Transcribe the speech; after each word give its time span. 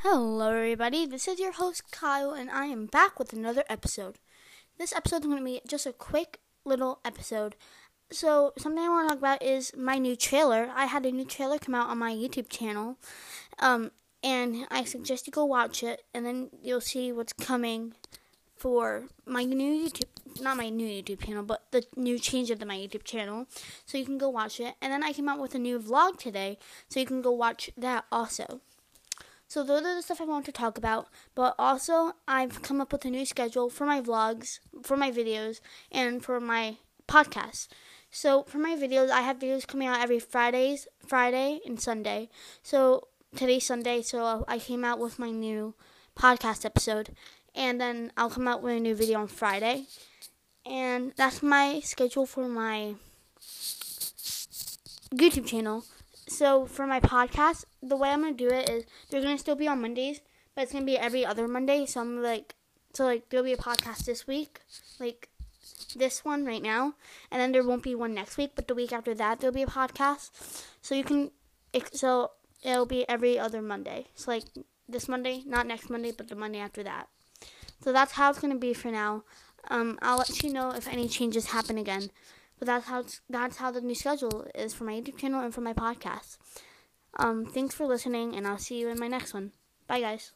Hello, 0.00 0.50
everybody. 0.50 1.06
This 1.06 1.26
is 1.26 1.40
your 1.40 1.52
host, 1.52 1.90
Kyle, 1.90 2.32
and 2.32 2.50
I 2.50 2.66
am 2.66 2.84
back 2.84 3.18
with 3.18 3.32
another 3.32 3.64
episode. 3.70 4.18
This 4.76 4.92
episode 4.94 5.22
is 5.22 5.26
going 5.26 5.38
to 5.38 5.44
be 5.44 5.62
just 5.66 5.86
a 5.86 5.92
quick 5.94 6.40
little 6.66 7.00
episode. 7.02 7.56
So, 8.10 8.52
something 8.58 8.84
I 8.84 8.90
want 8.90 9.08
to 9.08 9.14
talk 9.14 9.18
about 9.18 9.42
is 9.42 9.72
my 9.74 9.96
new 9.96 10.16
trailer. 10.16 10.70
I 10.74 10.84
had 10.84 11.06
a 11.06 11.12
new 11.12 11.24
trailer 11.24 11.58
come 11.58 11.74
out 11.74 11.88
on 11.88 11.96
my 11.96 12.12
YouTube 12.12 12.50
channel, 12.50 12.98
um, 13.58 13.92
and 14.22 14.66
I 14.70 14.84
suggest 14.84 15.26
you 15.26 15.32
go 15.32 15.46
watch 15.46 15.82
it, 15.82 16.02
and 16.12 16.26
then 16.26 16.50
you'll 16.62 16.82
see 16.82 17.10
what's 17.10 17.32
coming 17.32 17.94
for 18.54 19.04
my 19.24 19.44
new 19.44 19.88
YouTube, 19.88 20.10
not 20.40 20.56
my 20.56 20.68
new 20.68 20.86
YouTube 20.86 21.24
channel, 21.24 21.42
but 21.42 21.70
the 21.70 21.84
new 21.96 22.18
change 22.18 22.50
of 22.50 22.64
my 22.64 22.76
YouTube 22.76 23.04
channel. 23.04 23.46
So 23.86 23.98
you 23.98 24.04
can 24.04 24.18
go 24.18 24.28
watch 24.28 24.60
it. 24.60 24.74
And 24.80 24.92
then 24.92 25.02
I 25.02 25.12
came 25.12 25.28
out 25.28 25.40
with 25.40 25.54
a 25.54 25.58
new 25.58 25.78
vlog 25.78 26.18
today, 26.18 26.58
so 26.88 27.00
you 27.00 27.06
can 27.06 27.22
go 27.22 27.32
watch 27.32 27.70
that 27.76 28.04
also. 28.10 28.60
So 29.46 29.62
those 29.62 29.82
are 29.82 29.94
the 29.94 30.02
stuff 30.02 30.20
I 30.20 30.24
want 30.24 30.44
to 30.46 30.52
talk 30.52 30.76
about. 30.76 31.08
But 31.34 31.54
also, 31.58 32.12
I've 32.26 32.62
come 32.62 32.80
up 32.80 32.92
with 32.92 33.04
a 33.04 33.10
new 33.10 33.24
schedule 33.24 33.70
for 33.70 33.86
my 33.86 34.00
vlogs, 34.00 34.60
for 34.82 34.96
my 34.96 35.10
videos, 35.10 35.60
and 35.90 36.22
for 36.22 36.38
my 36.38 36.76
podcasts. 37.08 37.68
So 38.10 38.42
for 38.44 38.58
my 38.58 38.76
videos, 38.76 39.10
I 39.10 39.22
have 39.22 39.38
videos 39.38 39.66
coming 39.66 39.88
out 39.88 40.00
every 40.00 40.18
Fridays, 40.18 40.86
Friday 41.06 41.60
and 41.66 41.80
Sunday. 41.80 42.28
So 42.62 43.08
today's 43.36 43.66
Sunday, 43.66 44.02
so 44.02 44.44
I 44.48 44.58
came 44.58 44.84
out 44.84 44.98
with 44.98 45.18
my 45.18 45.30
new 45.30 45.74
podcast 46.16 46.64
episode, 46.64 47.14
and 47.54 47.80
then 47.80 48.12
I'll 48.16 48.30
come 48.30 48.48
out 48.48 48.62
with 48.62 48.76
a 48.76 48.80
new 48.80 48.94
video 48.94 49.20
on 49.20 49.28
Friday. 49.28 49.86
And 50.68 51.12
that's 51.16 51.42
my 51.42 51.80
schedule 51.80 52.26
for 52.26 52.46
my 52.48 52.94
YouTube 55.14 55.46
channel. 55.46 55.84
So 56.28 56.66
for 56.66 56.86
my 56.86 57.00
podcast, 57.00 57.64
the 57.82 57.96
way 57.96 58.10
I'm 58.10 58.22
gonna 58.22 58.34
do 58.34 58.48
it 58.48 58.68
is 58.68 58.84
they're 59.08 59.22
gonna 59.22 59.38
still 59.38 59.56
be 59.56 59.66
on 59.66 59.80
Mondays, 59.80 60.20
but 60.54 60.62
it's 60.62 60.72
gonna 60.72 60.84
be 60.84 60.98
every 60.98 61.24
other 61.24 61.48
Monday. 61.48 61.86
So 61.86 62.00
I'm 62.00 62.22
like, 62.22 62.54
so 62.92 63.04
like 63.04 63.30
there'll 63.30 63.44
be 63.44 63.54
a 63.54 63.56
podcast 63.56 64.04
this 64.04 64.26
week, 64.26 64.60
like 65.00 65.30
this 65.96 66.24
one 66.24 66.44
right 66.44 66.62
now, 66.62 66.94
and 67.30 67.40
then 67.40 67.52
there 67.52 67.64
won't 67.64 67.82
be 67.82 67.94
one 67.94 68.12
next 68.12 68.36
week, 68.36 68.52
but 68.54 68.68
the 68.68 68.74
week 68.74 68.92
after 68.92 69.14
that 69.14 69.40
there'll 69.40 69.54
be 69.54 69.62
a 69.62 69.66
podcast. 69.66 70.30
So 70.82 70.94
you 70.94 71.04
can, 71.04 71.30
so 71.92 72.32
it'll 72.62 72.86
be 72.86 73.08
every 73.08 73.38
other 73.38 73.62
Monday. 73.62 74.08
So 74.14 74.32
like 74.32 74.44
this 74.86 75.08
Monday, 75.08 75.42
not 75.46 75.66
next 75.66 75.88
Monday, 75.88 76.12
but 76.12 76.28
the 76.28 76.36
Monday 76.36 76.58
after 76.58 76.82
that. 76.82 77.08
So 77.82 77.92
that's 77.92 78.12
how 78.12 78.28
it's 78.30 78.40
gonna 78.40 78.56
be 78.56 78.74
for 78.74 78.90
now. 78.90 79.24
Um, 79.70 79.98
I'll 80.02 80.18
let 80.18 80.42
you 80.42 80.52
know 80.52 80.70
if 80.70 80.88
any 80.88 81.08
changes 81.08 81.46
happen 81.46 81.78
again. 81.78 82.10
But 82.58 82.66
that's 82.66 82.86
how 82.86 83.04
that's 83.30 83.58
how 83.58 83.70
the 83.70 83.80
new 83.80 83.94
schedule 83.94 84.46
is 84.54 84.74
for 84.74 84.84
my 84.84 84.94
YouTube 84.94 85.18
channel 85.18 85.40
and 85.40 85.54
for 85.54 85.60
my 85.60 85.72
podcast. 85.72 86.38
Um, 87.16 87.46
thanks 87.46 87.74
for 87.74 87.86
listening, 87.86 88.34
and 88.34 88.46
I'll 88.46 88.58
see 88.58 88.80
you 88.80 88.88
in 88.88 88.98
my 88.98 89.08
next 89.08 89.32
one. 89.32 89.52
Bye, 89.86 90.00
guys. 90.00 90.32